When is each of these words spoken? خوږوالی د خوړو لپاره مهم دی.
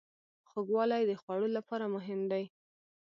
خوږوالی 0.49 1.03
د 1.07 1.11
خوړو 1.21 1.47
لپاره 1.57 1.85
مهم 1.95 2.21
دی. 2.31 2.43